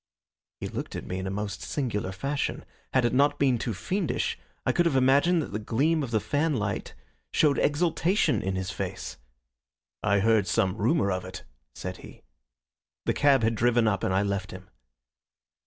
[0.59, 2.65] He looked at me in a most singular fashion.
[2.91, 4.35] Had it not been too fiendish,
[4.65, 6.95] I could have imagined that the gleam of the fanlight
[7.31, 9.17] showed exultation in his face.
[10.01, 11.43] "I heard some rumour of it,"
[11.75, 12.23] said he.
[13.05, 14.71] The cab had driven up, and I left him.